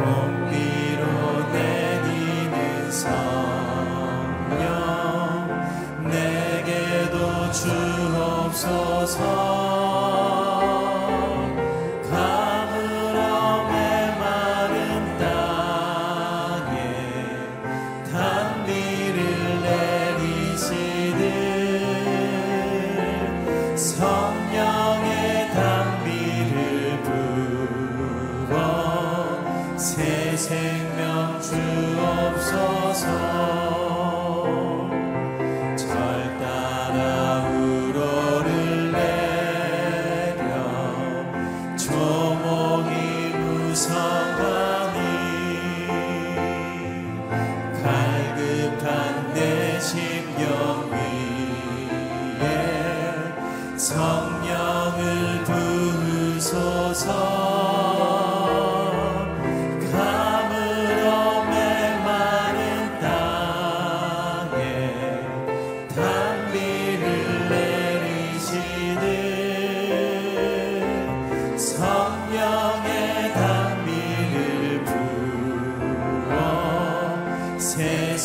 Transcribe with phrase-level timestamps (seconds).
[0.00, 0.39] from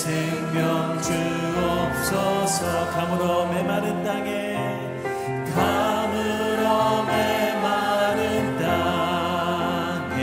[0.06, 4.56] 생명 주옵소서 가물어 메마른 땅에
[5.52, 10.18] 가물어 메마른 땅에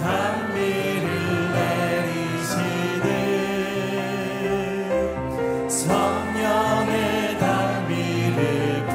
[0.00, 2.48] 단비를 내리시는
[5.68, 8.86] 성령의 단비를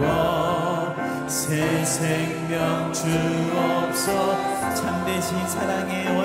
[0.00, 0.94] 부어
[1.28, 6.15] 새 생명 주옵소서 참되신 사랑의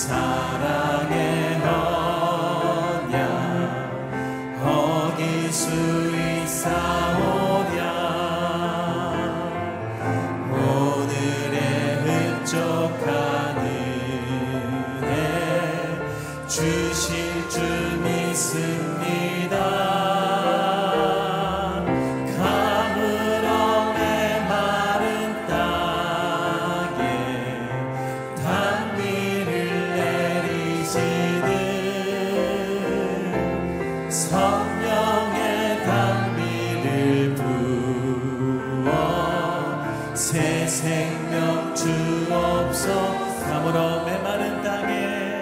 [0.00, 0.99] 사랑.
[40.60, 42.92] 내 생명 주옵소
[43.40, 45.40] 가물어 메마른 땅에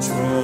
[0.00, 0.37] True.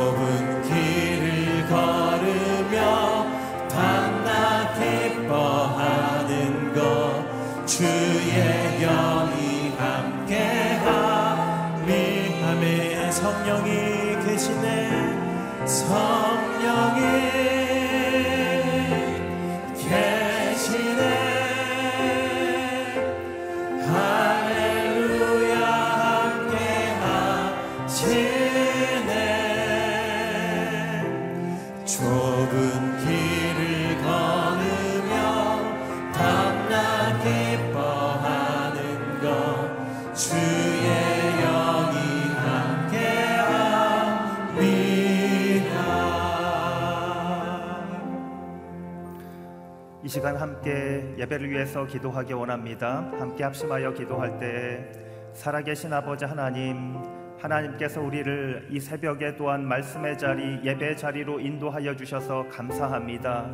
[50.25, 53.11] 시간 함께 예배를 위해서 기도하기 원합니다.
[53.19, 54.91] 함께 합심하여 기도할 때
[55.35, 56.97] 살아계신 아버지 하나님,
[57.39, 63.51] 하나님께서 우리를 이 새벽에 또한 말씀의 자리, 예배 자리로 인도하여 주셔서 감사합니다.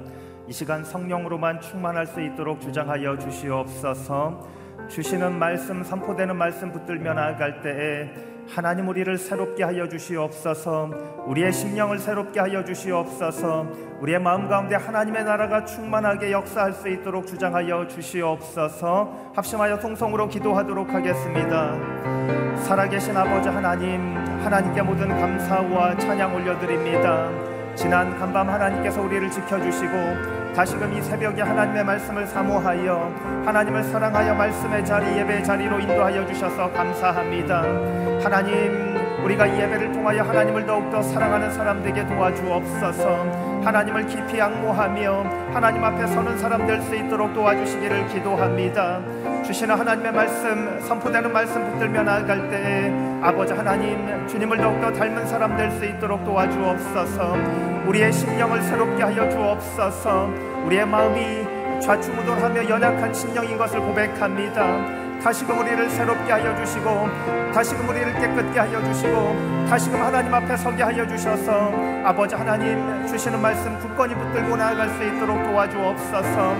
[0.46, 4.59] 이 시간 성령으로만 충만할 수 있도록 주장하여 주시옵소서.
[4.90, 8.10] 주시는 말씀, 선포되는 말씀 붙들며 나아갈 때에
[8.48, 10.90] 하나님 우리를 새롭게 하여 주시옵소서.
[11.26, 13.68] 우리의 심령을 새롭게 하여 주시옵소서.
[14.00, 19.30] 우리의 마음 가운데 하나님의 나라가 충만하게 역사할 수 있도록 주장하여 주시옵소서.
[19.36, 21.76] 합심하여 통성으로 기도하도록 하겠습니다.
[22.64, 27.30] 살아계신 아버지 하나님, 하나님께 모든 감사와 찬양 올려드립니다.
[27.76, 35.18] 지난 간밤 하나님께서 우리를 지켜주시고 다시금 이 새벽에 하나님의 말씀을 사모하여 하나님을 사랑하여 말씀의 자리
[35.18, 37.62] 예배의 자리로 인도하여 주셔서 감사합니다.
[38.22, 43.60] 하나님 우리가 이 예배를 통하여 하나님을 더욱더 사랑하는 사람 되게 도와주옵소서.
[43.64, 49.00] 하나님을 깊이 악모하며 하나님 앞에 서는 사람 될 수 있도록 도와주시기를 기도합니다.
[49.44, 52.90] 주시는 하나님의 말씀, 선포되는 말씀 붙들며 나아갈 때에
[53.22, 57.36] 아버지 하나님, 주님을 더욱더 닮은 사람 될 수 있도록 도와주옵소서.
[57.86, 60.30] 우리의 심령을 새롭게 하여 주옵소서.
[60.64, 65.00] 우리의 마음이 좌충우돌하며 연약한 심령인 것을 고백합니다.
[65.22, 67.08] 다시금 우리를 새롭게 하여 주시고
[67.52, 71.72] 다시금 우리를 깨끗게 하여 주시고 다시금 하나님 앞에 서게 하여 주셔서
[72.04, 76.56] 아버지 하나님 주시는 말씀 굳건히 붙들고 나아갈 수 있도록 도와주옵소서.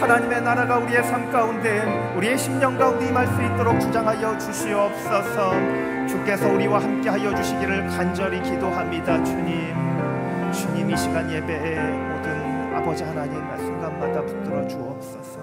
[0.00, 5.52] 하나님의 나라가 우리의 삶 가운데 우리의 심령 가운데 임할 수 있도록 주장하여 주시옵소서.
[6.08, 9.74] 주께서 우리와 함께 하여 주시기를 간절히 기도합니다 주님.
[10.52, 12.39] 주님 이 시간 예배에 모든
[12.80, 15.38] 아버지 하나님 순간마다 붙들어 주옵소서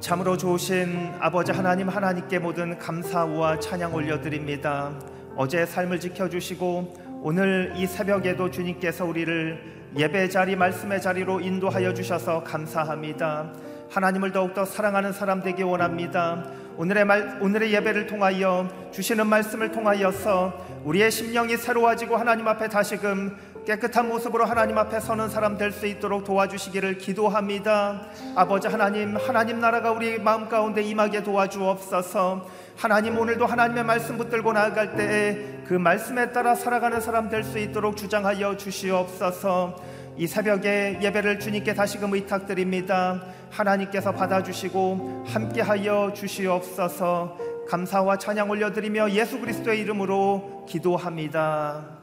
[0.00, 4.92] 참으로 좋으신 아버지 하나님 하나님께 모든 감사와 찬양 올려드립니다.
[5.36, 13.52] 어제 삶을 지켜주시고 오늘 이 새벽에도 주님께서 우리를 예배 자리 말씀의 자리로 인도하여 주셔서 감사합니다.
[13.90, 16.50] 하나님을 더욱더 사랑하는 사람 되기 원합니다.
[16.76, 24.08] 오늘의 말, 오늘의 예배를 통하여 주시는 말씀을 통하여서 우리의 심령이 새로워지고 하나님 앞에 다시금 깨끗한
[24.08, 28.06] 모습으로 하나님 앞에 서는 사람 될 수 있도록 도와주시기를 기도합니다.
[28.36, 32.46] 아버지 하나님, 하나님 나라가 우리 마음 가운데 임하게 도와주옵소서.
[32.76, 37.96] 하나님 오늘도 하나님의 말씀 붙들고 나아갈 때에 그 말씀에 따라 살아가는 사람 될 수 있도록
[37.96, 39.76] 주장하여 주시옵소서.
[40.16, 43.20] 이 새벽에 예배를 주님께 다시금 의탁드립니다.
[43.50, 47.36] 하나님께서 받아주시고 함께하여 주시옵소서.
[47.68, 51.95] 감사와 찬양 올려드리며 예수 그리스도의 이름으로 기도합니다.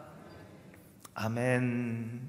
[1.15, 2.21] 아멘.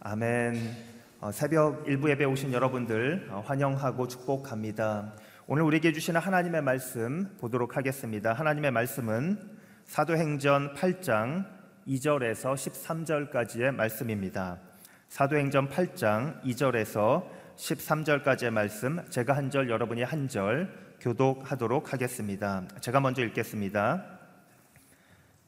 [0.00, 0.76] 아멘.
[1.20, 5.14] 어, 새벽 일부 예배 오신 여러분들 어, 환영하고 축복합니다.
[5.46, 8.34] 오늘 우리에게 주시는 하나님의 말씀 보도록 하겠습니다.
[8.34, 9.38] 하나님의 말씀은
[9.86, 11.46] 사도행전 8장
[11.88, 14.58] 2절에서 13절까지의 말씀입니다.
[15.08, 22.64] 사도행전 8장 2절에서 13절까지의 말씀 제가 한 절 여러분이 한 절 교독하도록 하겠습니다.
[22.82, 24.04] 제가 먼저 읽겠습니다.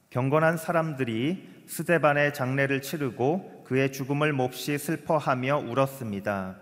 [0.09, 6.57] 경건한 사람들이 스데반의 장례를 치르고 그의 죽음을 몹시 슬퍼하며 울었습니다.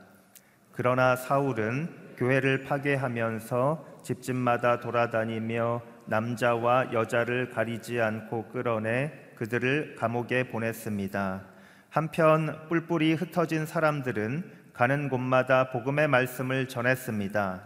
[0.72, 11.42] 그러나 사울은 교회를 파괴하면서 집집마다 돌아다니며 남자와 여자를 가리지 않고 끌어내 그들을 감옥에 보냈습니다.
[11.88, 17.64] 한편 뿔뿔이 흩어진 사람들은 가는 곳마다 복음의 말씀을 전했습니다.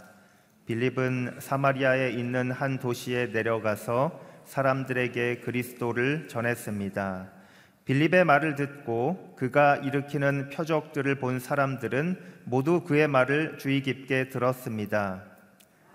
[0.66, 7.28] 빌립은 사마리아에 있는 한 도시에 내려가서 사람들에게 그리스도를 전했습니다.
[7.84, 15.22] 빌립의 말을 듣고 그가 일으키는 표적들을 본 사람들은 모두 그의 말을 주의 깊게 들었습니다.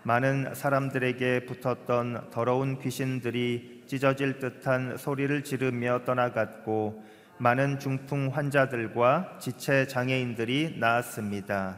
[0.04, 7.04] 많은 사람들에게 붙었던 더러운 귀신들이 찢어질 듯한 소리를 지르며 떠나갔고
[7.38, 11.78] 많은 중풍 환자들과 지체 장애인들이 나았습니다.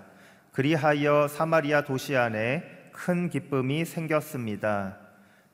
[0.52, 4.98] 그리하여 사마리아 도시 안에 큰 기쁨이 생겼습니다.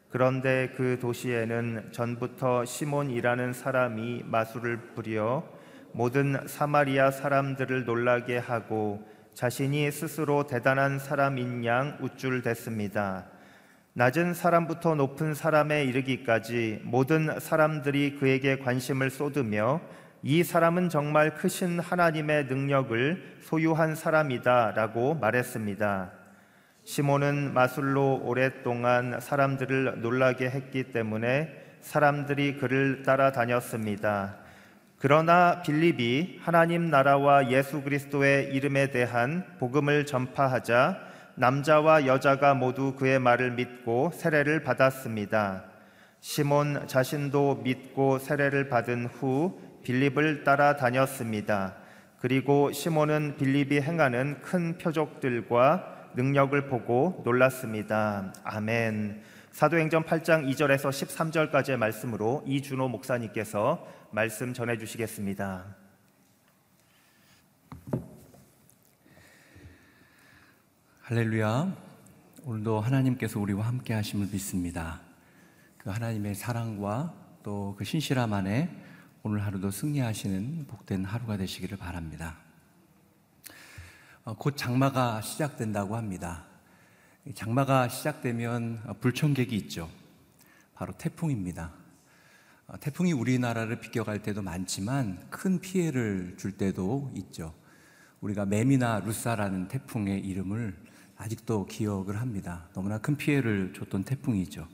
[0.09, 5.43] 그런데 그 도시에는 전부터 시몬이라는 사람이 마술을 부려
[5.91, 13.25] 모든 사마리아 사람들을 놀라게 하고 자신이 스스로 대단한 사람인 양 우쭐댔습니다.
[13.93, 19.81] 낮은 사람부터 높은 사람에 이르기까지 모든 사람들이 그에게 관심을 쏟으며
[20.23, 26.26] 이 사람은 정말 크신 하나님의 능력을 소유한 사람이다 라고 말했습니다.
[26.87, 31.49] 시몬은 마술로 오랫동안 사람들을 놀라게 했기 때문에
[31.81, 34.37] 사람들이 그를 따라다녔습니다.
[34.97, 40.97] 그러나 빌립이 하나님 나라와 예수 그리스도의 이름에 대한 복음을 전파하자
[41.35, 45.65] 남자와 여자가 모두 그의 말을 믿고 세례를 받았습니다.
[46.21, 51.75] 시몬 자신도 믿고 세례를 받은 후 빌립을 따라 다녔습니다.
[52.21, 58.33] 그리고 시몬은 빌립이 행하는 큰 표적들과 능력을 보고 놀랐습니다.
[58.43, 59.21] 아멘.
[59.51, 65.75] 사도행전 8장 2절에서 13절까지의 말씀으로 이준호 목사님께서 말씀 전해 주시겠습니다.
[71.01, 71.75] 할렐루야.
[72.43, 75.01] 오늘도 하나님께서 우리와 함께 하심을 믿습니다.
[75.77, 78.69] 그 하나님의 사랑과 또 그 신실함 안에
[79.23, 82.46] 오늘 하루도 승리하시는 복된 하루가 되시기를 바랍니다.
[84.27, 86.43] 어, 곧 장마가 시작된다고 합니다.
[87.33, 89.89] 장마가 시작되면 불청객이 있죠.
[90.75, 91.71] 바로 태풍입니다.
[92.67, 97.53] 어, 태풍이 우리나라를 비껴갈 때도 많지만 큰 피해를 줄 때도 있죠.
[98.19, 100.75] 우리가 매미나 루사라는 태풍의 이름을
[101.15, 102.67] 아직도 기억을 합니다.
[102.73, 104.67] 너무나 큰 피해를 줬던 태풍이죠.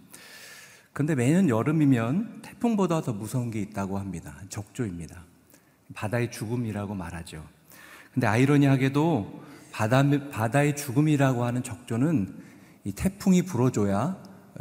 [0.94, 4.36] 근데 매년 여름이면 태풍보다 더 무서운 게 있다고 합니다.
[4.50, 5.24] 적조입니다.
[5.94, 7.48] 바다의 죽음이라고 말하죠.
[8.14, 12.36] 근데 아이러니하게도 바다, 바다의 죽음이라고 하는 적조는
[12.84, 14.18] 이 태풍이 불어줘야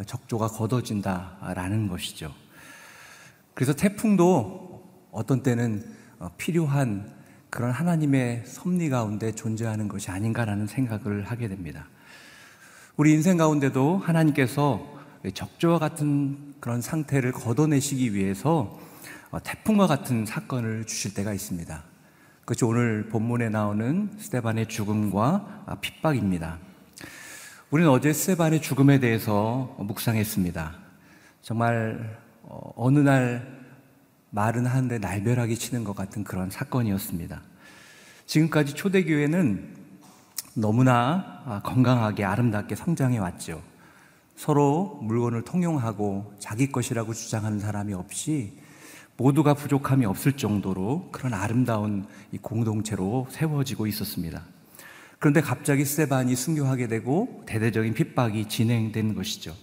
[0.07, 2.33] 적조가 걷어진다라는 것이죠.
[3.55, 5.85] 그래서 태풍도 어떤 때는
[6.19, 7.13] 어, 필요한
[7.51, 11.87] 그런 하나님의 섭리 가운데 존재하는 것이 아닌가라는 생각을 하게 됩니다.
[12.97, 14.83] 우리 인생 가운데도 하나님께서
[15.35, 18.81] 적조와 같은 그런 상태를 걷어내시기 위해서
[19.31, 21.92] 어, 태풍과 같은 사건을 주실 때가 있습니다.
[22.43, 26.59] 그것이 오늘 본문에 나오는 스테반의 죽음과 아, 핍박입니다.
[27.71, 30.75] 우리는 어제 스테반의 죽음에 대해서 묵상했습니다.
[31.41, 33.63] 정말 어, 어느 날
[34.31, 37.41] 말은 하는데 날벼락이 치는 것 같은 그런 사건이었습니다.
[38.27, 39.77] 지금까지 초대교회는
[40.55, 43.63] 너무나 아, 건강하게 아름답게 성장해 왔죠.
[44.35, 48.59] 서로 물건을 통용하고 자기 것이라고 주장하는 사람이 없이
[49.23, 52.07] 모두가 부족함이 없을 정도로 그런 아름다운
[52.41, 54.43] 공동체로 세워지고 있었습니다.
[55.21, 59.55] 그런데 갑자기 세반이 순교하게 되고 대대적인 핍박이 진행된 것이죠.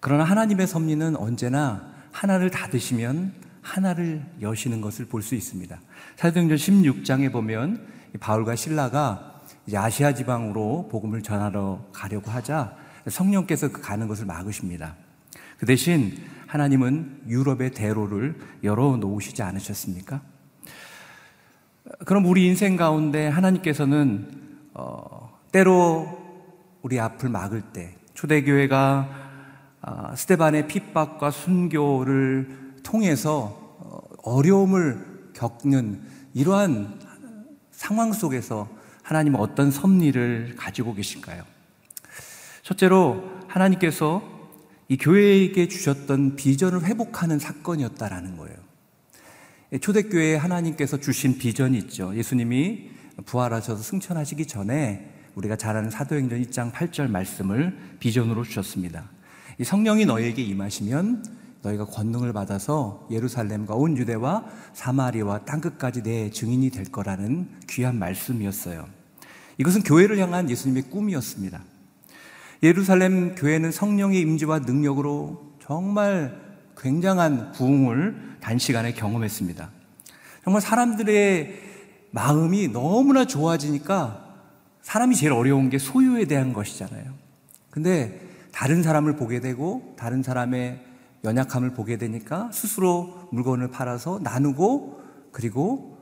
[0.00, 5.80] 그러나 하나님의 섭리는 언제나 하나를 닫으시면 하나를 여시는 것을 볼 수 있습니다.
[6.16, 7.86] 사도행전 16장에 보면
[8.18, 9.42] 바울과 신라가
[9.72, 12.74] 아시아 지방으로 복음을 전하러 가려고 하자
[13.06, 14.96] 성령께서 그 가는 것을 막으십니다.
[15.58, 16.16] 그 대신
[16.50, 20.20] 하나님은 유럽의 대로를 열어 놓으시지 않으셨습니까?
[22.04, 24.28] 그럼 우리 인생 가운데 하나님께서는
[24.74, 26.18] 어, 때로
[26.82, 29.08] 우리 앞을 막을 때 초대교회가
[29.82, 36.02] 어, 스테반의 핍박과 순교를 통해서 어, 어려움을 겪는
[36.34, 36.98] 이러한
[37.70, 38.68] 상황 속에서
[39.04, 41.44] 하나님은 어떤 섭리를 가지고 계신가요?
[42.64, 44.39] 첫째로 하나님께서
[44.90, 48.56] 이 교회에게 주셨던 비전을 회복하는 사건이었다라는 거예요.
[49.80, 52.12] 초대교회에 하나님께서 주신 비전이 있죠.
[52.16, 52.90] 예수님이
[53.24, 59.08] 부활하셔서 승천하시기 전에 우리가 잘 아는 사도행전 1장 8절 말씀을 비전으로 주셨습니다.
[59.60, 61.24] 이 성령이 너에게 임하시면
[61.62, 68.88] 너희가 권능을 받아서 예루살렘과 온 유대와 사마리와 땅 끝까지 내 증인이 될 거라는 귀한 말씀이었어요.
[69.56, 71.62] 이것은 교회를 향한 예수님의 꿈이었습니다.
[72.62, 76.38] 예루살렘 교회는 성령의 임재와 능력으로 정말
[76.76, 79.70] 굉장한 부흥을 단시간에 경험했습니다.
[80.44, 81.60] 정말 사람들의
[82.10, 84.26] 마음이 너무나 좋아지니까
[84.82, 87.12] 사람이 제일 어려운 게 소유에 대한 것이잖아요.
[87.70, 88.20] 근데
[88.52, 90.84] 다른 사람을 보게 되고 다른 사람의
[91.24, 95.00] 연약함을 보게 되니까 스스로 물건을 팔아서 나누고
[95.32, 95.98] 그리고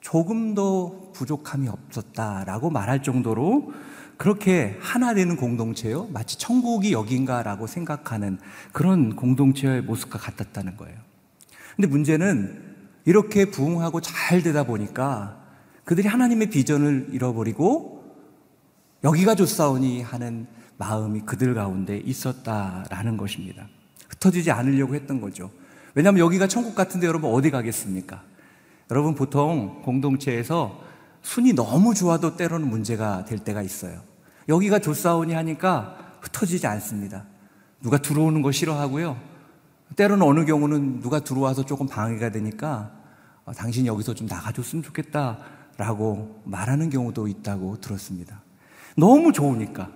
[0.00, 3.72] 조금도 부족함이 없었다라고 말할 정도로
[4.18, 6.08] 그렇게 하나 되는 공동체요.
[6.12, 8.38] 마치 천국이 여긴가라고 생각하는
[8.72, 10.96] 그런 공동체의 모습과 같았다는 거예요.
[11.76, 15.40] 근데 문제는 이렇게 부흥하고 잘 되다 보니까
[15.84, 18.04] 그들이 하나님의 비전을 잃어버리고
[19.04, 23.68] 여기가 좋사오니 하는 마음이 그들 가운데 있었다라는 것입니다.
[24.08, 25.50] 흩어지지 않으려고 했던 거죠.
[25.94, 28.22] 왜냐하면 여기가 천국 같은데 여러분 어디 가겠습니까?
[28.90, 30.87] 여러분 보통 공동체에서
[31.28, 34.00] 순이 너무 좋아도 때로는 문제가 될 때가 있어요.
[34.48, 37.26] 여기가 좋사오니 하니까 흩어지지 않습니다.
[37.82, 39.20] 누가 들어오는 거 싫어하고요.
[39.94, 42.92] 때로는 어느 경우는 누가 들어와서 조금 방해가 되니까
[43.44, 45.40] 어, 당신 여기서 좀 나가줬으면 좋겠다
[45.76, 48.40] 라고 말하는 경우도 있다고 들었습니다.
[48.96, 49.90] 너무 좋으니까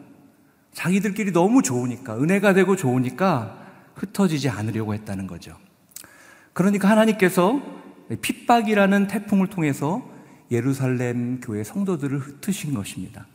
[0.74, 3.56] 자기들끼리 너무 좋으니까 은혜가 되고 좋으니까
[3.94, 5.56] 흩어지지 않으려고 했다는 거죠.
[6.52, 7.58] 그러니까 하나님께서
[8.20, 10.11] 핍박이라는 태풍을 통해서
[10.52, 13.26] 예루살렘 교회 성도들을 흩으신 것입니다.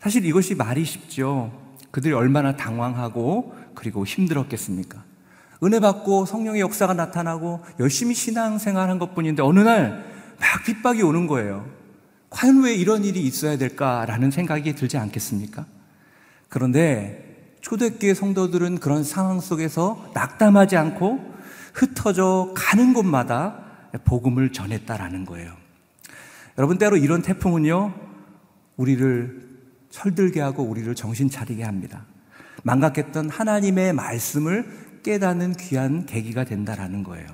[0.00, 1.52] 사실 이것이 말이 쉽죠.
[1.90, 5.02] 그들이 얼마나 당황하고 그리고 힘들었겠습니까?
[5.62, 11.26] 은혜 받고 성령의 역사가 나타나고 열심히 신앙생활 한 것 뿐인데 어느 날 막 핍박이 오는
[11.26, 11.66] 거예요.
[12.30, 15.66] 과연 왜 이런 일이 있어야 될까라는 생각이 들지 않겠습니까?
[16.48, 21.34] 그런데 초대교회 성도들은 그런 상황 속에서 낙담하지 않고
[21.72, 23.60] 흩어져 가는 곳마다
[24.04, 25.52] 복음을 전했다라는 거예요.
[26.56, 27.94] 여러분 때로 이런 태풍은요,
[28.76, 29.42] 우리를
[29.90, 32.06] 철들게 하고 우리를 정신 차리게 합니다.
[32.62, 34.66] 망각했던 하나님의 말씀을
[35.02, 37.26] 깨닫는 귀한 계기가 된다라는 거예요.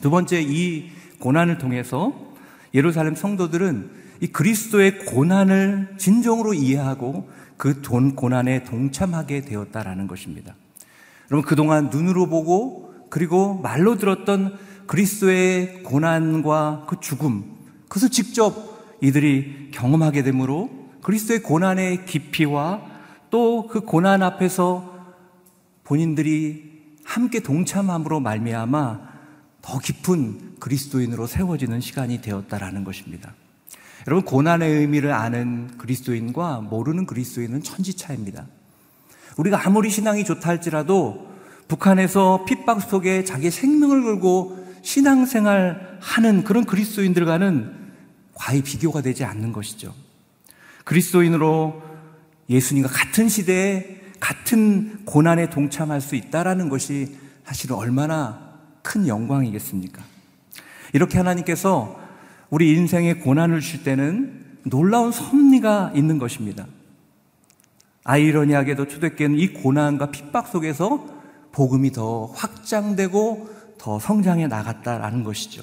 [0.00, 2.34] 두 번째, 이 고난을 통해서
[2.74, 10.54] 예루살렘 성도들은 이 그리스도의 고난을 진정으로 이해하고 그 돈 고난에 동참하게 되었다라는 것입니다.
[11.30, 17.59] 여러분 그동안 눈으로 보고 그리고 말로 들었던 그리스도의 고난과 그 죽음
[17.90, 18.54] 그것을 직접
[19.02, 20.70] 이들이 경험하게 되므로
[21.02, 22.88] 그리스도의 고난의 깊이와
[23.30, 24.90] 또 그 고난 앞에서
[25.84, 29.10] 본인들이 함께 동참함으로 말미암아
[29.62, 33.34] 더 깊은 그리스도인으로 세워지는 시간이 되었다라는 것입니다.
[34.06, 38.46] 여러분 고난의 의미를 아는 그리스도인과 모르는 그리스도인은 천지 차입니다.
[39.36, 41.28] 우리가 아무리 신앙이 좋다 할지라도
[41.68, 47.79] 북한에서 핍박 속에 자기 생명을 걸고 신앙생활 하는 그런 그리스도인들과는
[48.40, 49.94] 과히 비교가 되지 않는 것이죠.
[50.84, 51.82] 그리스도인으로
[52.48, 60.02] 예수님과 같은 시대에 같은 고난에 동참할 수 있다라는 것이 사실은 얼마나 큰 영광이겠습니까?
[60.94, 62.00] 이렇게 하나님께서
[62.48, 66.66] 우리 인생에 고난을 주실 때는 놀라운 섭리가 있는 것입니다.
[68.04, 71.06] 아이러니하게도 초대교회는 이 고난과 핍박 속에서
[71.52, 75.62] 복음이 더 확장되고 더 성장해 나갔다라는 것이죠.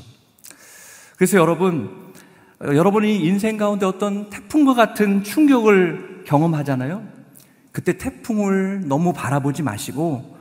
[1.16, 2.07] 그래서 여러분,
[2.62, 7.08] 여러분이 인생 가운데 어떤 태풍과 같은 충격을 경험하잖아요.
[7.72, 10.36] 그때 태풍을 너무 바라보지 마시고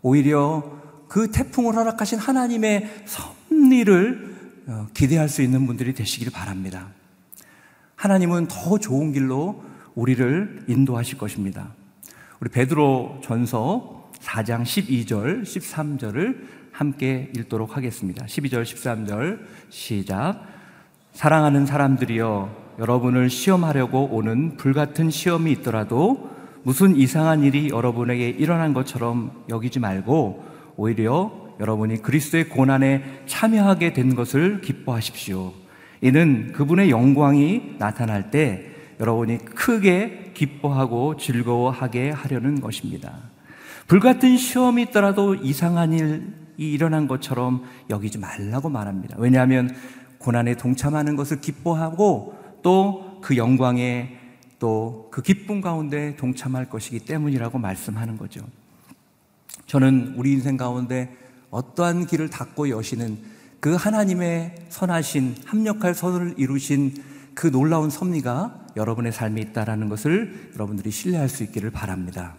[0.00, 0.78] 오히려
[1.08, 4.36] 그 태풍을 허락하신 하나님의 섭리를
[4.68, 6.88] 어, 기대할 수 있는 분들이 되시길 바랍니다.
[7.96, 9.62] 하나님은 더 좋은 길로
[9.94, 11.74] 우리를 인도하실 것입니다.
[12.40, 18.24] 우리 베드로 전서 4장 12절, 13절을 함께 읽도록 하겠습니다.
[18.26, 20.57] 12절, 13절 시작.
[21.18, 26.30] 사랑하는 사람들이여 여러분을 시험하려고 오는 불같은 시험이 있더라도
[26.62, 30.44] 무슨 이상한 일이 여러분에게 일어난 것처럼 여기지 말고
[30.76, 35.54] 오히려 여러분이 그리스도의 고난에 참여하게 된 것을 기뻐하십시오.
[36.02, 43.12] 이는 그분의 영광이 나타날 때 여러분이 크게 기뻐하고 즐거워하게 하려는 것입니다.
[43.88, 46.22] 불같은 시험이 있더라도 이상한 일이
[46.58, 49.16] 일어난 것처럼 여기지 말라고 말합니다.
[49.18, 49.74] 왜냐하면
[50.18, 54.16] 고난에 동참하는 것을 기뻐하고 또 그 영광에
[54.58, 58.40] 또 그 기쁨 가운데 동참할 것이기 때문이라고 말씀하는 거죠.
[59.66, 61.12] 저는 우리 인생 가운데
[61.50, 63.18] 어떠한 길을 닫고 여시는
[63.58, 67.02] 그 하나님의 선하신 합력할 선을 이루신
[67.34, 72.34] 그 놀라운 섭리가 여러분의 삶에 있다라는 것을 여러분들이 신뢰할 수 있기를 바랍니다.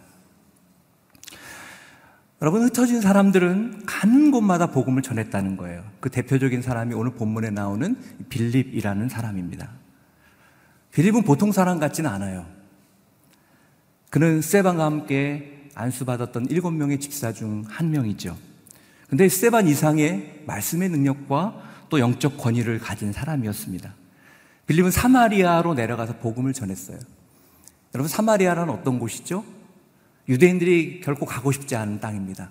[2.42, 5.84] 여러분 흩어진 사람들은 가는 곳마다 복음을 전했다는 거예요.
[6.00, 7.96] 그 대표적인 사람이 오늘 본문에 나오는
[8.30, 9.68] 빌립이라는 사람입니다.
[10.92, 12.46] 빌립은 보통 사람 같지는 않아요.
[14.08, 18.36] 그는 세반과 함께 안수받았던 일곱 명의 집사 중 한 명이죠.
[19.08, 23.92] 근데 세반 이상의 말씀의 능력과 또 영적 권위를 가진 사람이었습니다.
[24.66, 26.98] 빌립은 사마리아로 내려가서 복음을 전했어요.
[27.94, 29.44] 여러분 사마리아라는 어떤 곳이죠?
[30.30, 32.48] 유대인들이 결코 가고 싶지 않은 땅입니다.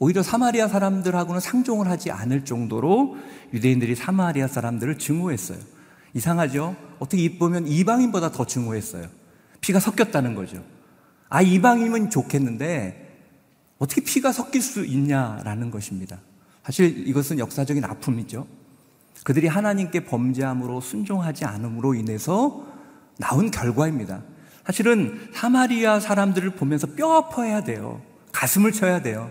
[0.00, 3.16] 오히려 사마리아 사람들하고는 상종을 하지 않을 정도로
[3.54, 5.58] 유대인들이 사마리아 사람들을 증오했어요.
[6.12, 6.76] 이상하죠?
[6.98, 9.06] 어떻게 보면 이방인보다 더 증오했어요.
[9.60, 10.62] 피가 섞였다는 거죠.
[11.28, 12.98] 아, 이방인은 좋겠는데
[13.78, 16.18] 어떻게 피가 섞일 수 있냐라는 것입니다.
[16.64, 18.46] 사실 이것은 역사적인 아픔이죠.
[19.24, 22.66] 그들이 하나님께 범죄함으로 순종하지 않음으로 인해서
[23.18, 24.22] 나온 결과입니다.
[24.66, 28.00] 사실은 사마리아 사람들을 보면서 뼈 아파해야 돼요.
[28.32, 29.30] 가슴을 쳐야 돼요.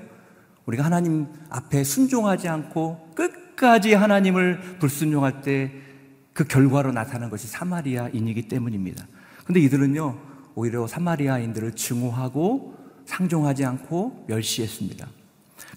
[0.65, 5.91] 우리가 하나님 앞에 순종하지 않고 끝까지 하나님을 불순종할 때
[6.33, 9.05] 그 결과로 나타난 것이 사마리아인이기 때문입니다.
[9.45, 10.17] 근데 이들은요,
[10.55, 15.07] 오히려 사마리아인들을 증오하고 상종하지 않고 멸시했습니다.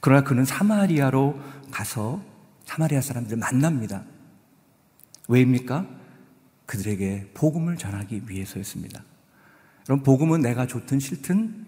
[0.01, 1.39] 그러나 그는 사마리아로
[1.71, 2.23] 가서
[2.65, 4.05] 사마리아 사람들을 만납니다.
[5.29, 5.87] 왜입니까?
[6.67, 9.03] 그들에게 복음을 전하기 위해서였습니다.
[9.85, 11.67] 그럼 복음은 내가 좋든 싫든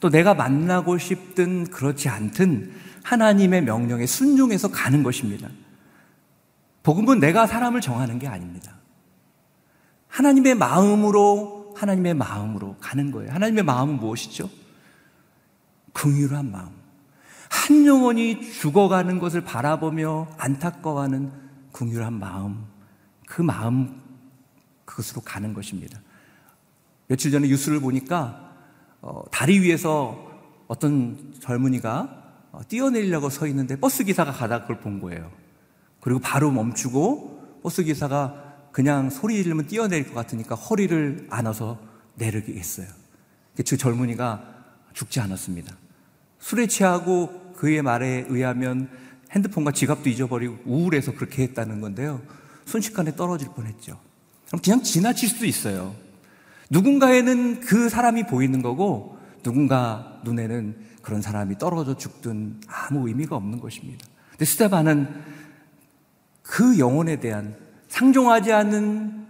[0.00, 5.48] 또 내가 만나고 싶든 그렇지 않든 하나님의 명령에 순종해서 가는 것입니다.
[6.82, 8.72] 복음은 내가 사람을 정하는 게 아닙니다.
[10.08, 13.32] 하나님의 마음으로 하나님의 마음으로 가는 거예요.
[13.32, 14.48] 하나님의 마음은 무엇이죠?
[15.92, 16.68] 긍휼한 마음.
[17.48, 21.32] 한 영혼이 죽어가는 것을 바라보며 안타까워하는
[21.72, 22.64] 긍휼한 마음.
[23.26, 24.00] 그 마음
[24.84, 26.00] 그것으로 가는 것입니다.
[27.08, 28.54] 며칠 전에 뉴스를 보니까
[29.00, 30.26] 어, 다리 위에서
[30.66, 35.30] 어떤 젊은이가 어, 뛰어내리려고 서 있는데 버스 기사가 가다 그걸 본 거예요.
[36.00, 41.78] 그리고 바로 멈추고 버스 기사가 그냥 소리 지르면 뛰어내릴 것 같으니까 허리를 안아서
[42.14, 42.86] 내리게 했어요.
[43.56, 44.54] 그 젊은이가
[44.92, 45.74] 죽지 않았습니다.
[46.38, 48.90] 술에 취하고 그의 말에 의하면
[49.30, 52.20] 핸드폰과 지갑도 잊어버리고 우울해서 그렇게 했다는 건데요.
[52.66, 53.98] 순식간에 떨어질 뻔했죠.
[54.46, 55.94] 그럼 그냥 지나칠 수도 있어요.
[56.70, 64.06] 누군가에는 그 사람이 보이는 거고 누군가 눈에는 그런 사람이 떨어져 죽든 아무 의미가 없는 것입니다.
[64.30, 65.08] 근데 스테반은
[66.42, 67.56] 그 영혼에 대한
[67.88, 69.26] 상종하지 않는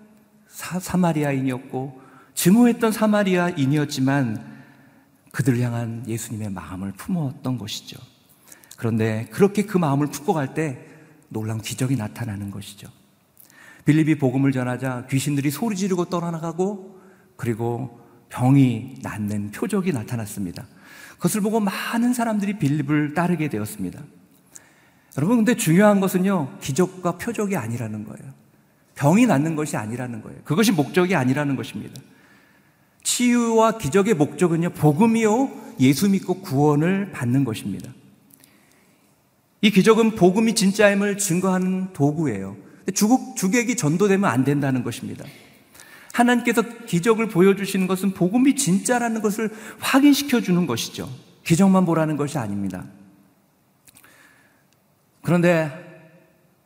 [0.49, 2.01] 사, 마리아인이었고
[2.35, 4.57] 증오했던 사마리아인이었지만
[5.33, 7.99] 그들을 향한 예수님의 마음을 품었던 것이죠.
[8.77, 10.87] 그런데 그렇게 그 마음을 품고 갈 때
[11.29, 12.88] 놀라운 기적이 나타나는 것이죠.
[13.85, 16.95] 빌립이 복음을 전하자 귀신들이 소리 지르고 떠나가고
[17.37, 20.66] 그리고 병이 낫는 표적이 나타났습니다.
[21.16, 24.03] 그것을 보고 많은 사람들이 빌립을 따르게 되었습니다.
[25.16, 28.33] 여러분, 근데 중요한 것은요, 기적과 표적이 아니라는 거예요.
[28.94, 30.38] 병이 낫는 것이 아니라는 거예요.
[30.44, 32.01] 그것이 목적이 아니라는 것입니다.
[33.03, 37.92] 치유와 기적의 목적은요, 복음이요, 예수 믿고 구원을 받는 것입니다.
[39.61, 42.57] 이 기적은 복음이 진짜임을 증거하는 도구예요.
[42.94, 45.25] 주국, 주객이 전도되면 안 된다는 것입니다.
[46.16, 51.11] 하나님께서 기적을 보여주시는 것은 복음이 진짜라는 것을 확인시켜 주는 것이죠.
[51.44, 52.85] 기적만 보라는 것이 아닙니다.
[55.22, 55.70] 그런데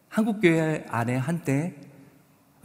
[0.08, 1.74] 한국교회 안에 한때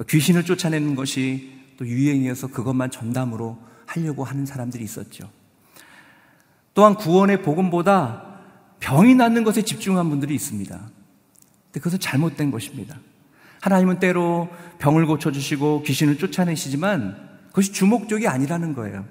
[0.07, 5.29] 귀신을 쫓아내는 것이 또 유행이어서 그것만 전담으로 하려고 하는 사람들이 있었죠.
[6.73, 8.41] 또한 구원의 복음보다
[8.79, 10.77] 병이 낫는 것에 집중한 분들이 있습니다.
[10.77, 12.99] 근데 그것은 잘못된 것입니다.
[13.65, 14.47] 하나님은 때로
[14.77, 19.05] 병을 고쳐주시고 귀신을 쫓아내시지만 그것이 주목적이 아니라는 거예요.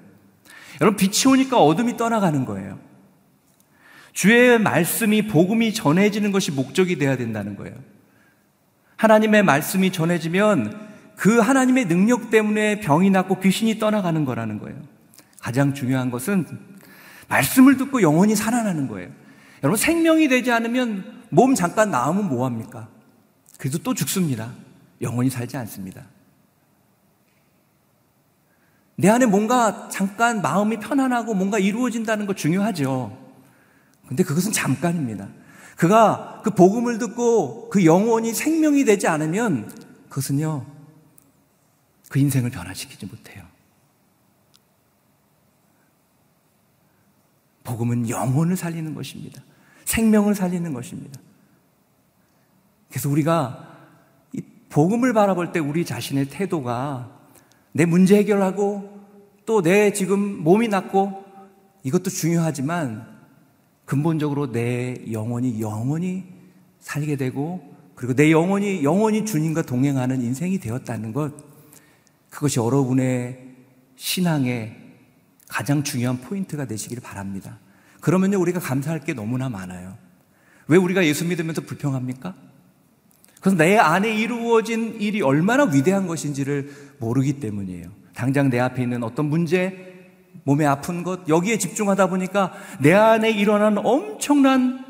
[0.79, 2.79] 여러분, 빛이 오니까 어둠이 떠나가는 거예요.
[4.13, 7.75] 주의 말씀이, 복음이 전해지는 것이 목적이 되어야 된다는 거예요.
[8.95, 10.87] 하나님의 말씀이 전해지면
[11.17, 14.77] 그 하나님의 능력 때문에 병이 낫고 귀신이 떠나가는 거라는 거예요.
[15.37, 16.47] 가장 중요한 것은
[17.27, 19.09] 말씀을 듣고 영혼이 살아나는 거예요.
[19.63, 22.94] 여러분, 생명이 되지 않으면 몸 잠깐 나으면 뭐합니까?
[23.57, 24.53] 그래도 또 죽습니다.
[25.01, 26.05] 영원히 살지 않습니다.
[28.97, 33.17] 내 안에 뭔가 잠깐 마음이 편안하고 뭔가 이루어진다는 거 중요하죠.
[34.07, 35.27] 근데 그것은 잠깐입니다.
[35.75, 39.69] 그가 그 복음을 듣고 그 영혼이 생명이 되지 않으면
[40.09, 40.65] 그것은요,
[42.09, 43.43] 그 인생을 변화시키지 못해요.
[47.65, 49.41] 복음은 영혼을 살리는 것입니다.
[49.83, 51.19] 생명을 살리는 것입니다.
[52.95, 53.67] 그래서 우리가
[54.31, 57.11] 이 복음을 바라볼 때 우리 자신의 태도가
[57.73, 58.89] 내 문제 해결하고
[59.45, 61.25] 또 내 지금 몸이 낫고
[61.83, 63.05] 이것도 중요하지만
[63.83, 66.23] 근본적으로 내 영혼이 영원히
[66.79, 71.33] 살게 되고 그리고 내 영혼이 영원히 주님과 동행하는 인생이 되었다는 것
[72.29, 73.57] 그것이 여러분의
[73.97, 74.73] 신앙의
[75.49, 77.59] 가장 중요한 포인트가 되시길 바랍니다.
[77.99, 79.97] 그러면요 우리가 감사할 게 너무나 많아요.
[80.69, 82.54] 왜 우리가 예수 믿으면서 불평합니까?
[83.45, 87.89] 그래서 내 안에 이루어진 일이 얼마나 위대한 것인지를 모르기 때문이에요.
[88.15, 90.09] 당장 내 앞에 있는 어떤 문제,
[90.45, 94.83] 몸에 아픈 것, 여기에 집중하다 보니까 내 안에 일어난 엄청난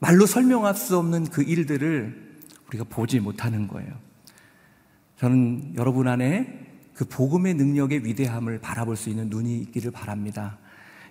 [0.00, 3.92] 말로 설명할 수 없는 그 일들을 우리가 보지 못하는 거예요.
[5.20, 10.58] 저는 여러분 안에 그 복음의 능력의 위대함을 바라볼 수 있는 눈이 있기를 바랍니다.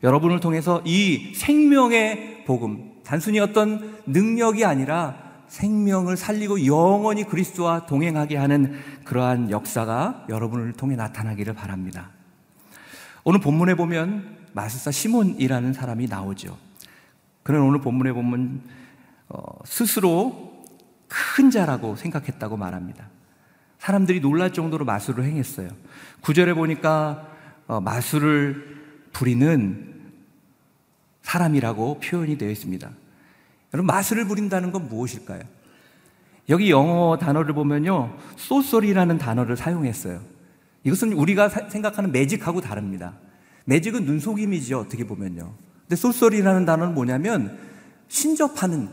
[0.03, 8.79] 여러분을 통해서 이 생명의 복음, 단순히 어떤 능력이 아니라 생명을 살리고 영원히 그리스도와 동행하게 하는
[9.03, 12.09] 그러한 역사가 여러분을 통해 나타나기를 바랍니다.
[13.23, 16.57] 오늘 본문에 보면 마술사 시몬이라는 사람이 나오죠.
[17.43, 18.61] 그는 오늘 본문에 보면
[19.29, 20.65] 어, 스스로
[21.07, 23.07] 큰 자라고 생각했다고 말합니다.
[23.79, 25.69] 사람들이 놀랄 정도로 마술을 행했어요.
[26.21, 27.27] 구절에 보니까
[27.67, 28.77] 어, 마술을
[29.11, 29.89] 부리는
[31.21, 32.89] 사람이라고 표현이 되어 있습니다.
[33.73, 35.41] 여러분 마술을 부린다는 건 무엇일까요?
[36.49, 40.21] 여기 영어 단어를 보면요, 소설이라는 단어를 사용했어요.
[40.83, 43.13] 이것은 우리가 생각하는 매직하고 다릅니다.
[43.65, 45.53] 매직은 눈속임이죠, 어떻게 보면요.
[45.81, 47.57] 근데 소설이라는 단어는 뭐냐면
[48.07, 48.89] 신접하는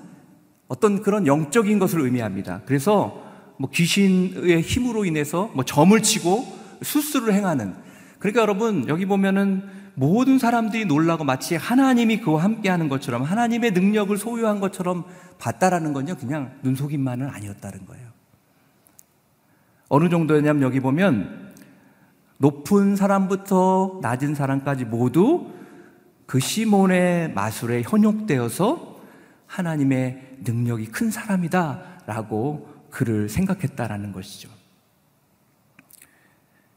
[0.68, 2.62] 어떤 그런 영적인 것을 의미합니다.
[2.66, 3.22] 그래서
[3.58, 6.46] 뭐 귀신의 힘으로 인해서 뭐 점을 치고
[6.82, 7.74] 수술을 행하는.
[8.18, 14.14] 그러니까 여러분, 여기 보면은 모든 사람들이 놀라고 마치 하나님이 그와 함께 하는 것처럼 하나님의 능력을
[14.18, 15.04] 소유한 것처럼
[15.38, 18.06] 봤다라는 건요, 그냥 눈속임만은 아니었다는 거예요.
[19.88, 21.54] 어느 정도였냐면 여기 보면
[22.36, 25.50] 높은 사람부터 낮은 사람까지 모두
[26.26, 29.00] 그 시몬의 마술에 현혹되어서
[29.46, 34.55] 하나님의 능력이 큰 사람이다 라고 그를 생각했다라는 것이죠.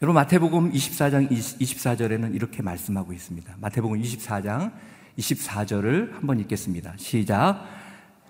[0.01, 3.55] 여러분 마태복음 24장 24절에는 이렇게 말씀하고 있습니다.
[3.59, 4.71] 마태복음 24장
[5.17, 6.93] 24절을 한번 읽겠습니다.
[6.95, 7.65] 시작.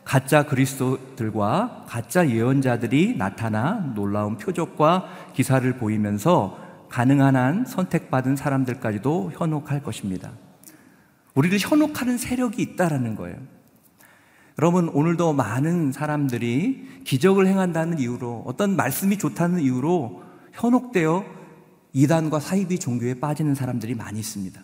[0.04, 6.58] 가짜 그리스도들과 가짜 예언자들이 나타나 놀라운 표적과 기사를 보이면서
[6.90, 10.32] 가능한 한 선택받은 사람들까지도 현혹할 것입니다.
[11.36, 13.38] 우리를 현혹하는 세력이 있다라는 거예요.
[14.58, 21.39] 여러분, 오늘도 많은 사람들이 기적을 행한다는 이유로 어떤 말씀이 좋다는 이유로 현혹되어
[21.94, 24.62] 이단과 사이비 종교에 빠지는 사람들이 많이 있습니다.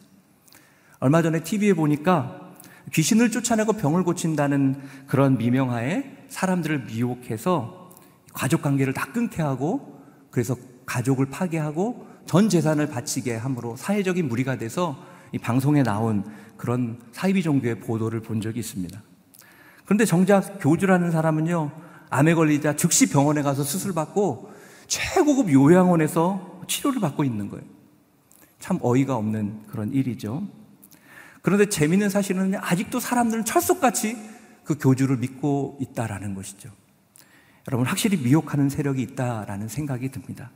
[1.00, 2.54] 얼마 전에 TV에 보니까
[2.94, 7.92] 귀신을 쫓아내고 병을 고친다는 그런 미명하에 사람들을 미혹해서
[8.34, 14.98] 가족 관계를 다 끊게 하고 그래서 가족을 파괴하고 전 재산을 바치게 함으로 사회적인 무리가 돼서
[15.32, 16.26] 이 방송에 나온
[16.58, 19.02] 그런 사이비 종교의 보도를 본 적이 있습니다.
[19.86, 21.72] 그런데 정작 교주라는 사람은요,
[22.10, 24.52] 암에 걸리자 즉시 병원에 가서 수술받고
[24.88, 27.66] 최고급 요양원에서 치료를 받고 있는 거예요.
[28.60, 30.48] 참 어이가 없는 그런 일이죠.
[31.42, 34.18] 그런데 재미있는 사실은 아직도 사람들은 철석같이
[34.64, 36.70] 그 교주를 믿고 있다라는 것이죠.
[37.68, 40.50] 여러분, 확실히 미혹하는 세력이 있다라는 생각이 듭니다.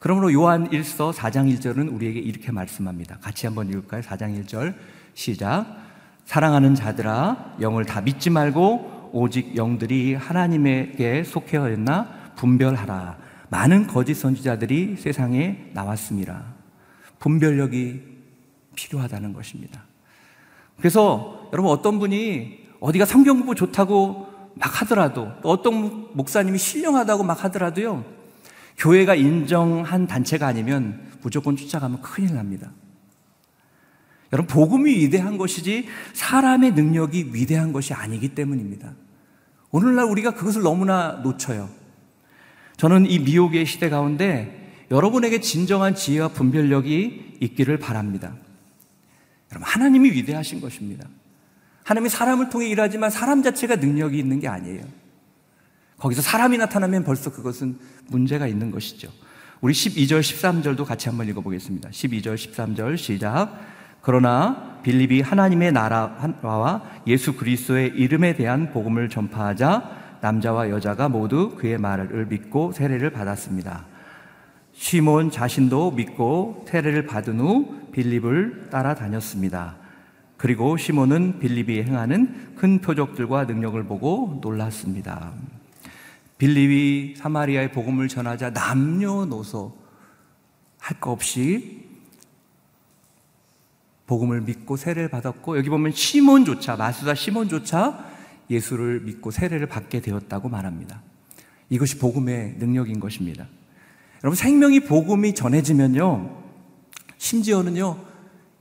[0.00, 3.18] 그러므로 요한 1서 4장 1절은 우리에게 이렇게 말씀합니다.
[3.18, 4.02] 같이 한번 읽을까요?
[4.02, 4.74] 4장 1절
[5.14, 5.76] 시작.
[6.24, 13.18] 사랑하는 자들아 영을 다 믿지 말고 오직 영들이 하나님에게 속해였나 분별하라.
[13.52, 16.42] 많은 거짓 선지자들이 세상에 나왔습니다.
[17.18, 18.00] 분별력이
[18.74, 19.84] 필요하다는 것입니다.
[20.78, 28.06] 그래서 여러분 어떤 분이 어디가 성경 공부 좋다고 막 하더라도 어떤 목사님이 신령하다고 막 하더라도요
[28.78, 32.70] 교회가 인정한 단체가 아니면 무조건 쫓아가면 큰일 납니다.
[34.32, 38.94] 여러분 복음이 위대한 것이지 사람의 능력이 위대한 것이 아니기 때문입니다.
[39.70, 41.81] 오늘날 우리가 그것을 너무나 놓쳐요.
[42.82, 48.34] 저는 이 미혹의 시대 가운데 여러분에게 진정한 지혜와 분별력이 있기를 바랍니다.
[49.52, 51.06] 여러분, 하나님이 위대하신 것입니다.
[51.84, 54.82] 하나님이 사람을 통해 일하지만 사람 자체가 능력이 있는 게 아니에요.
[55.98, 59.12] 거기서 사람이 나타나면 벌써 그것은 문제가 있는 것이죠.
[59.60, 61.90] 우리 12절, 13절도 같이 한번 읽어보겠습니다.
[61.90, 63.60] 12절, 13절 시작.
[64.00, 72.26] 그러나 빌립이 하나님의 나라와 예수 그리스도의 이름에 대한 복음을 전파하자 남자와 여자가 모두 그의 말을
[72.26, 73.86] 믿고 세례를 받았습니다.
[74.72, 79.76] 시몬 자신도 믿고 세례를 받은 후 빌립을 따라다녔습니다.
[80.36, 85.32] 그리고 시몬은 빌립이 행하는 큰 표적들과 능력을 보고 놀랐습니다.
[86.38, 89.76] 빌립이 사마리아의 복음을 전하자 남녀노소
[90.78, 91.82] 할거 없이
[94.06, 98.11] 복음을 믿고 세례를 받았고 여기 보면 시몬조차 마수다 시몬조차
[98.50, 101.02] 예수를 믿고 세례를 받게 되었다고 말합니다.
[101.70, 103.46] 이것이 복음의 능력인 것입니다.
[104.22, 106.42] 여러분 생명이 복음이 전해지면요.
[107.18, 107.98] 심지어는요.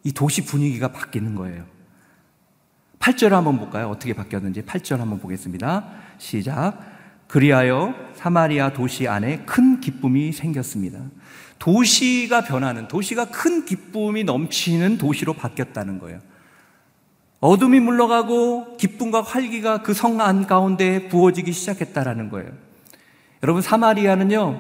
[0.04, 1.66] 이 도시 분위기가 바뀌는 거예요.
[3.00, 3.90] 8절 한번 볼까요?
[3.90, 5.90] 어떻게 바뀌었는지 8절 한번 보겠습니다.
[6.18, 6.80] 시작.
[7.28, 11.00] 그리하여 사마리아 도시 안에 큰 기쁨이 생겼습니다.
[11.60, 16.20] 도시가 변하는, 도시가 큰 기쁨이 넘치는 도시로 바뀌었다는 거예요.
[17.42, 22.50] 어둠이 물러가고 기쁨과 활기가 그 성 안 가운데 부어지기 시작했다라는 거예요.
[23.44, 24.60] 여러분, 사마리아는요,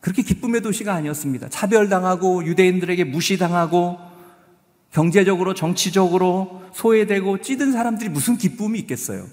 [0.00, 1.48] 그렇게 기쁨의 도시가 아니었습니다.
[1.48, 3.98] 차별당하고 유대인들에게 무시당하고
[4.92, 9.26] 경제적으로 정치적으로 소외되고 찌든 사람들이 무슨 기쁨이 있겠어요.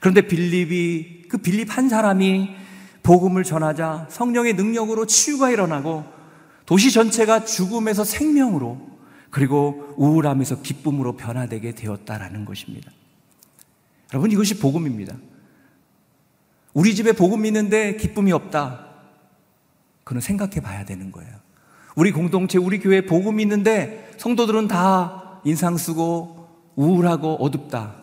[0.00, 2.50] 그런데 빌립이 그 빌립 한 사람이
[3.02, 6.04] 복음을 전하자 성령의 능력으로 치유가 일어나고
[6.66, 8.93] 도시 전체가 죽음에서 생명으로
[9.34, 12.92] 그리고 우울함에서 기쁨으로 변화되게 되었다라는 것입니다.
[14.12, 15.16] 여러분 이것이 복음입니다.
[16.72, 18.86] 우리 집에 복음 있는데 기쁨이 없다.
[20.04, 21.32] 그는 생각해 봐야 되는 거예요.
[21.96, 27.96] 우리 공동체, 우리 교회 복음이 있는데 성도들은 다 인상 쓰고 우울하고 어둡다.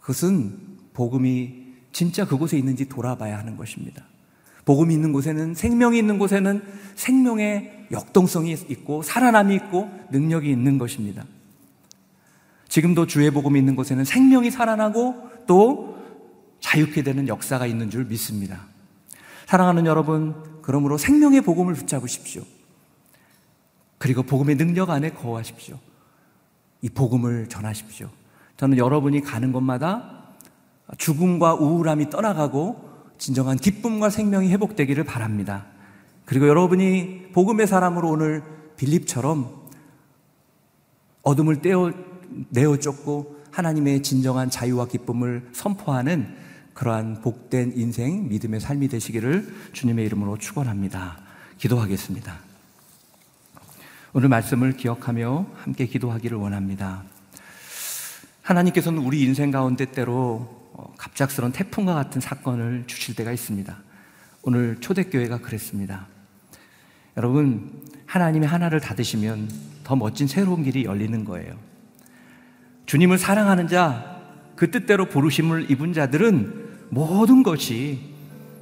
[0.00, 0.58] 그것은
[0.94, 4.02] 복음이 진짜 그곳에 있는지 돌아봐야 하는 것입니다.
[4.64, 6.62] 복음이 있는 곳에는 생명이 있는 곳에는
[6.94, 11.24] 생명의 역동성이 있고 살아남이 있고 능력이 있는 것입니다.
[12.68, 15.98] 지금도 주의 복음이 있는 곳에는 생명이 살아나고 또
[16.60, 18.60] 자유케 되는 역사가 있는 줄 믿습니다.
[19.46, 22.42] 사랑하는 여러분, 그러므로 생명의 복음을 붙잡으십시오.
[23.98, 25.78] 그리고 복음의 능력 안에 거하십시오.
[26.80, 28.08] 이 복음을 전하십시오.
[28.56, 30.34] 저는 여러분이 가는 곳마다
[30.98, 35.66] 죽음과 우울함이 떠나가고 진정한 기쁨과 생명이 회복되기를 바랍니다.
[36.24, 38.42] 그리고 여러분이 복음의 사람으로 오늘
[38.76, 39.64] 빌립처럼
[41.22, 41.92] 어둠을 떼어
[42.50, 46.36] 내어 쫓고 하나님의 진정한 자유와 기쁨을 선포하는
[46.74, 51.18] 그러한 복된 인생, 믿음의 삶이 되시기를 주님의 이름으로 축원합니다.
[51.58, 52.36] 기도하겠습니다.
[54.12, 57.04] 오늘 말씀을 기억하며 함께 기도하기를 원합니다.
[58.42, 63.76] 하나님께서는 우리 인생 가운데 때로 어, 갑작스런 태풍과 같은 사건을 주실 때가 있습니다.
[64.42, 66.06] 오늘 초대교회가 그랬습니다.
[67.16, 67.70] 여러분,
[68.06, 69.48] 하나님의 하나를 닫으시면
[69.84, 71.54] 더 멋진 새로운 길이 열리는 거예요.
[72.86, 74.20] 주님을 사랑하는 자,
[74.56, 78.14] 그 뜻대로 부르심을 입은 자들은 모든 것이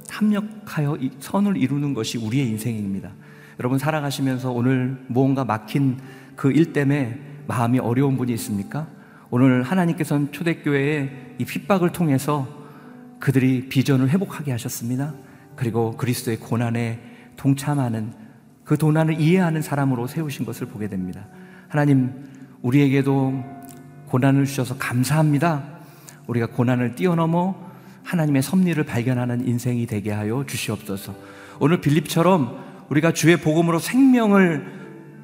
[0.09, 3.11] 합력하여 선을 이루는 것이 우리의 인생입니다.
[3.59, 5.97] 여러분 살아가시면서 오늘 무언가 막힌
[6.35, 8.87] 그 일 때문에 마음이 어려운 분이 있습니까?
[9.29, 12.47] 오늘 하나님께서는 초대교회의 이 핍박을 통해서
[13.19, 15.13] 그들이 비전을 회복하게 하셨습니다.
[15.55, 16.99] 그리고 그리스도의 고난에
[17.37, 18.13] 동참하는
[18.73, 21.27] 그 고난을 이해하는 사람으로 세우신 것을 보게 됩니다.
[21.67, 22.11] 하나님,
[22.63, 23.43] 우리에게도
[24.07, 25.63] 고난을 주셔서 감사합니다.
[26.25, 27.55] 우리가 고난을 뛰어넘어
[28.03, 31.13] 하나님의 섭리를 발견하는 인생이 되게 하여 주시옵소서.
[31.59, 34.65] 오늘 빌립처럼 우리가 주의 복음으로 생명을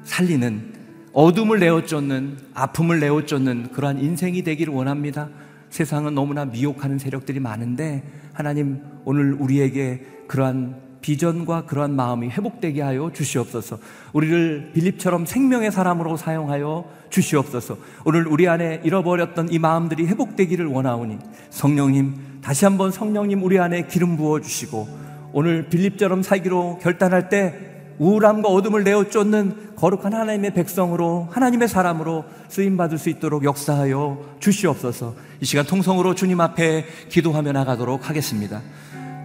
[0.04, 0.72] 살리는
[1.12, 5.28] 어둠을 내어쫓는 아픔을 내어쫓는 그러한 인생이 되기를 원합니다.
[5.70, 13.78] 세상은 너무나 미혹하는 세력들이 많은데 하나님 오늘 우리에게 그러한 비전과 그러한 마음이 회복되게 하여 주시옵소서.
[14.12, 17.78] 우리를 빌립처럼 생명의 사람으로 사용하여 주시옵소서.
[18.04, 21.18] 오늘 우리 안에 잃어버렸던 이 마음들이 회복되기를 원하오니
[21.50, 24.88] 성령님 다시 한번 성령님 우리 안에 기름 부어 주시고
[25.32, 32.78] 오늘 빌립처럼 살기로 결단할 때 우울함과 어둠을 내어 쫓는 거룩한 하나님의 백성으로 하나님의 사람으로 쓰임
[32.78, 35.14] 받을 수 있도록 역사하여 주시옵소서.
[35.40, 38.62] 이 시간 통성으로 주님 앞에 기도하며 나가도록 하겠습니다.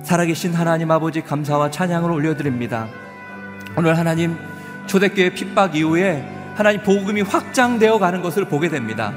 [0.05, 2.87] 살아계신 하나님 아버지 감사와 찬양을 올려드립니다.
[3.75, 4.37] 오늘 하나님
[4.85, 9.13] 초대교회 핍박 이후에 하나님 복음이 확장되어 가는 것을 보게 됩니다.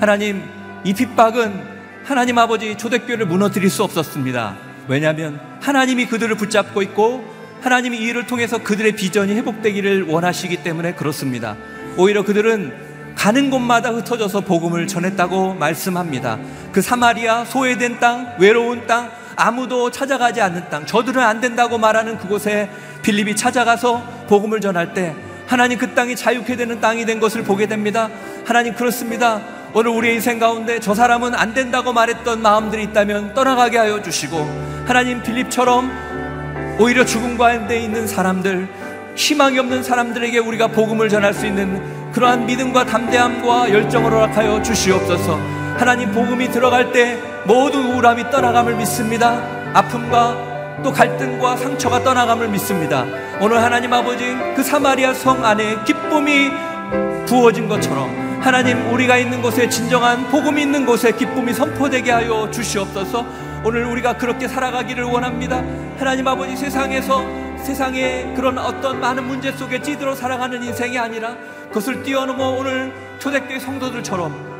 [0.00, 0.42] 하나님
[0.82, 1.62] 이 핍박은
[2.04, 4.56] 하나님 아버지 초대교회를 무너뜨릴 수 없었습니다.
[4.88, 7.24] 왜냐하면 하나님이 그들을 붙잡고 있고
[7.60, 11.56] 하나님이 이 일을 통해서 그들의 비전이 회복되기를 원하시기 때문에 그렇습니다.
[11.96, 16.40] 오히려 그들은 가는 곳마다 흩어져서 복음을 전했다고 말씀합니다.
[16.72, 22.70] 그 사마리아 소외된 땅, 외로운 땅, 아무도 찾아가지 않는 땅, 저들은 안 된다고 말하는 그곳에
[23.02, 25.16] 빌립이 찾아가서 복음을 전할 때
[25.48, 28.08] 하나님 그 땅이 자유케 되는 땅이 된 것을 보게 됩니다.
[28.46, 29.40] 하나님 그렇습니다.
[29.74, 35.20] 오늘 우리의 인생 가운데 저 사람은 안 된다고 말했던 마음들이 있다면 떠나가게 하여 주시고 하나님
[35.22, 38.68] 빌립처럼 오히려 죽음 가운데 있는 사람들
[39.16, 45.61] 희망이 없는 사람들에게 우리가 복음을 전할 수 있는 그러한 믿음과 담대함과 열정을 허락하여 주시옵소서.
[45.82, 49.42] 하나님 복음이 들어갈 때 모든 우울함이 떠나감을 믿습니다.
[49.74, 53.04] 아픔과 또 갈등과 상처가 떠나감을 믿습니다.
[53.40, 56.52] 오늘 하나님 아버지 그 사마리아 성 안에 기쁨이
[57.26, 63.26] 부어진 것처럼 하나님 우리가 있는 곳에 진정한 복음이 있는 곳에 기쁨이 선포되게 하여 주시옵소서.
[63.64, 65.64] 오늘 우리가 그렇게 살아가기를 원합니다.
[65.98, 67.24] 하나님 아버지 세상에서
[67.58, 71.34] 세상의 그런 어떤 많은 문제 속에 찌들어 살아가는 인생이 아니라
[71.70, 74.51] 그것을 뛰어넘어 오늘 초대교회 성도들처럼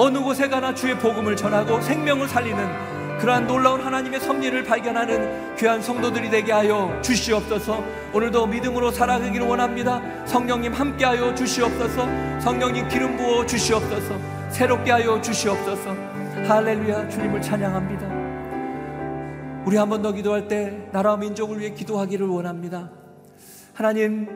[0.00, 6.30] 어느 곳에 가나 주의 복음을 전하고 생명을 살리는 그러한 놀라운 하나님의 섭리를 발견하는 귀한 성도들이
[6.30, 7.84] 되게 하여 주시옵소서.
[8.14, 10.00] 오늘도 믿음으로 살아가기를 원합니다.
[10.24, 12.40] 성령님 함께하여 주시옵소서.
[12.40, 14.18] 성령님 기름 부어 주시옵소서.
[14.48, 15.94] 새롭게 하여 주시옵소서.
[16.48, 18.06] 할렐루야 주님을 찬양합니다.
[19.66, 22.90] 우리 한 번 더 기도할 때 나라와 민족을 위해 기도하기를 원합니다.
[23.74, 24.26] 하나님,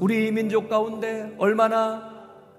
[0.00, 2.17] 우리 민족 가운데 얼마나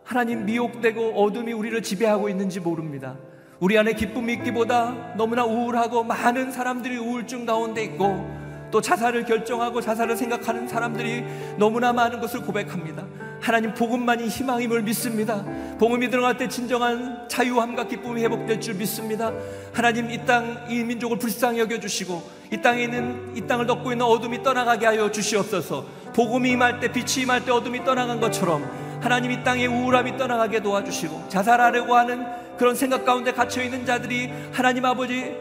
[0.10, 3.16] 하나님 미혹되고 어둠이 우리를 지배하고 있는지 모릅니다.
[3.60, 8.28] 우리 안에 기쁨이 있기보다 너무나 우울하고 많은 사람들이 우울증 가운데 있고
[8.72, 11.24] 또 자살을 결정하고 자살을 생각하는 사람들이
[11.58, 13.06] 너무나 많은 것을 고백합니다.
[13.40, 15.46] 하나님 복음만이 희망임을 믿습니다.
[15.78, 19.32] 복음이 들어갈 때 진정한 자유함과 기쁨이 회복될 줄 믿습니다.
[19.74, 24.08] 하나님 이 땅, 이 민족을 불쌍히 여겨 주시고 이 땅에 있는, 이 땅을 덮고 있는
[24.08, 25.86] 어둠이 떠나가게 하여 주시옵소서
[26.16, 31.30] 복음이 임할 때, 빛이 임할 때 어둠이 떠나간 것처럼 하나님 이 땅의 우울함이 떠나가게 도와주시고
[31.30, 32.26] 자살하려고 하는
[32.58, 35.36] 그런 생각 가운데 갇혀 있는 자들이 하나님 아버지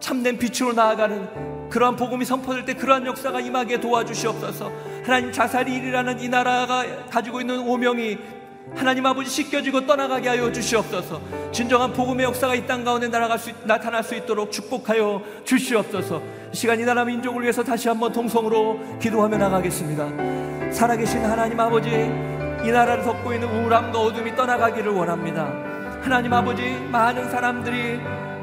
[0.00, 4.72] 참된 빛으로 나아가는 그러한 복음이 선포될 때 그러한 역사가 임하게 도와주시옵소서.
[5.04, 8.18] 하나님 자살이 일이라는 이 나라가 가지고 있는 오명이
[8.74, 11.20] 하나님 아버지 씻겨지고 떠나가게 하여 주시옵소서.
[11.52, 16.22] 진정한 복음의 역사가 이 땅 가운데 날아갈 수, 나타날 수 있도록 축복하여 주시옵소서.
[16.52, 20.72] 시간 이 나라 민족을 위해서 다시 한번 동성으로 기도하며 나가겠습니다.
[20.72, 21.88] 살아계신 하나님 아버지,
[22.64, 25.48] 이 나라를 덮고 있는 우울함과 어둠이 떠나가기를 원합니다.
[26.02, 28.00] 하나님 아버지, 많은 사람들이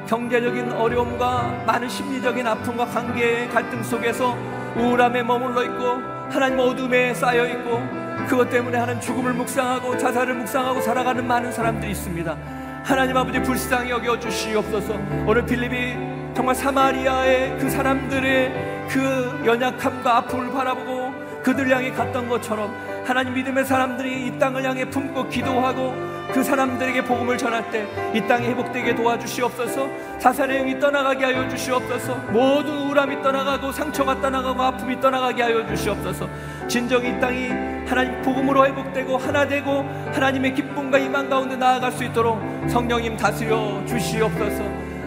[0.08, 4.38] 경제적인 어려움과 많은 심리적인 아픔과 관계의 갈등 속에서
[4.76, 7.82] 우울함에 머물러 있고 하나님 어둠에 쌓여 있고
[8.28, 12.38] 그것 때문에 하는 죽음을 묵상하고 자살을 묵상하고 살아가는 많은 사람들이 있습니다.
[12.84, 14.94] 하나님 아버지 불쌍히 여겨 주시옵소서.
[15.26, 21.05] 오늘 빌립이 정말 사마리아의 그 사람들의 그 연약함과 아픔을 바라보고
[21.46, 22.76] 그들 향해 갔던 것처럼
[23.06, 25.94] 하나님 믿음의 사람들이 이 땅을 향해 품고 기도하고
[26.34, 27.86] 그 사람들에게 복음을 전할 때
[28.16, 29.90] 이 땅이 회복되게 도와주시옵소서
[30.20, 36.30] 자살의 영이 떠나가게 하여 주시옵소서 모든 우울함이 떠나가고 상처가 떠나가고 아픔이 떠나가게 하여 주시옵소서.
[36.68, 37.50] 진정 이 땅이
[37.86, 39.84] 하나님 복음으로 회복되고 하나 되고
[40.14, 42.40] 하나님의 기쁨과 이만 가운데 나아갈 수 있도록
[42.70, 44.64] 성령님 다스려 주시옵소서.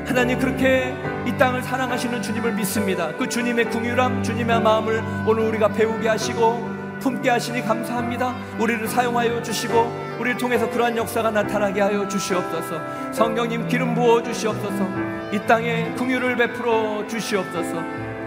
[0.07, 0.95] 하나님 그렇게
[1.29, 7.31] 이 땅을 사랑하시는 주님을 믿습니다 그 주님의 궁유람 주님의 마음을 오늘 우리가 배우게 하시고 품게
[7.31, 8.35] 하시니 감사합니다.
[8.59, 9.75] 우리를 사용하여 주시고
[10.21, 13.13] 우리를 통해서 그러한 역사가 나타나게 하여 주시옵소서.
[13.13, 14.85] 성령님 기름 부어 주시옵소서.
[15.33, 17.81] 이 땅에 긍휼을 베풀어 주시옵소서.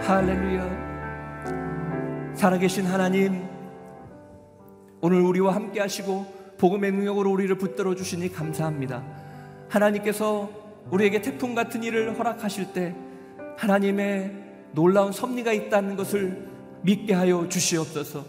[0.06, 0.82] 할렐루야.
[2.34, 3.46] 살아계신 하나님,
[5.00, 9.02] 오늘 우리와 함께 하시고 복음의 능력으로 우리를 붙들어 주시니 감사합니다.
[9.68, 12.94] 하나님께서 우리에게 태풍 같은 일을 허락하실 때
[13.56, 14.32] 하나님의
[14.72, 16.46] 놀라운 섭리가 있다는 것을
[16.82, 18.24] 믿게 하여 주시옵소서.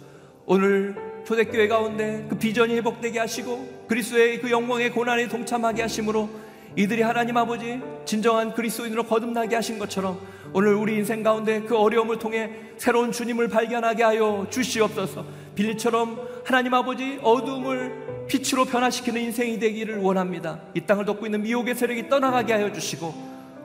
[0.45, 0.95] 오늘
[1.25, 6.29] 초대교회 가운데 그 비전이 회복되게 하시고 그리스도의 그 영광의 고난에 동참하게 하심으로
[6.75, 10.19] 이들이 하나님 아버지 진정한 그리스도인으로 거듭나게 하신 것처럼
[10.53, 15.25] 오늘 우리 인생 가운데 그 어려움을 통해 새로운 주님을 발견하게 하여 주시옵소서
[15.55, 22.09] 빌리처럼 하나님 아버지 어둠을 빛으로 변화시키는 인생이 되기를 원합니다 이 땅을 덮고 있는 미혹의 세력이
[22.09, 23.13] 떠나가게 하여 주시고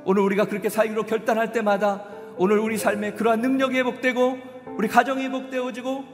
[0.04, 2.04] 오늘 우리가 그렇게 사유로 결단할 때마다
[2.36, 4.38] 오늘 우리 삶에 그러한 능력이 회복되고
[4.76, 6.04] 우리 가정이 회복되어지고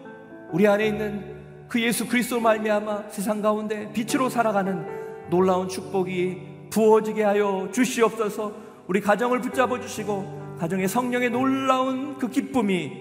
[0.53, 1.35] 우리 안에 있는
[1.69, 4.87] 그 예수 그리스도 말미암아 세상 가운데 빛으로 살아가는
[5.29, 8.53] 놀라운 축복이 부어지게 하여 주시옵소서.
[8.87, 12.93] 우리 가정을 붙잡아 주시고 가정의 성령의 놀라운 그 기쁨이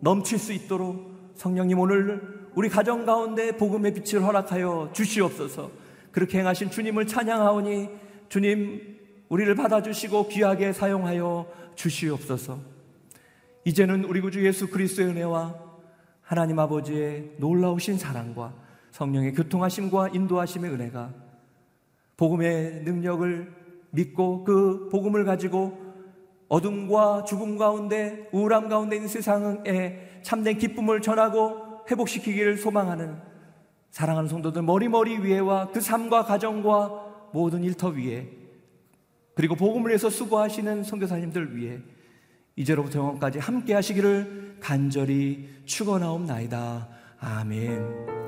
[0.00, 5.70] 넘칠 수 있도록 성령님 오늘 우리 가정 가운데 복음의 빛을 허락하여 주시옵소서.
[6.10, 7.88] 그렇게 행하신 주님을 찬양하오니
[8.28, 12.58] 주님 우리를 받아주시고 귀하게 사용하여 주시옵소서.
[13.64, 15.54] 이제는 우리 구주 예수 그리스도의 은혜와
[16.22, 18.52] 하나님 아버지의 놀라우신 사랑과
[18.90, 21.14] 성령의 교통하심과 인도하심의 은혜가
[22.16, 23.54] 복음의 능력을
[23.90, 25.78] 믿고 그 복음을 가지고
[26.48, 33.16] 어둠과 죽음 가운데 우울함 가운데 있는 세상에 참된 기쁨을 전하고 회복시키기를 소망하는
[33.90, 38.28] 사랑하는 성도들 머리머리 위에와 그 삶과 가정과 모든 일터 위에
[39.34, 41.78] 그리고 복음을 위해서 수고하시는 성교사님들 위해
[42.56, 46.88] 이제로부터 영원까지 함께 하시기를 간절히 축원하옵나이다.
[47.20, 48.27] 아멘.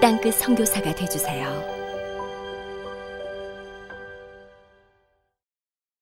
[0.00, 1.75] 땅끝 성교사가 되주세요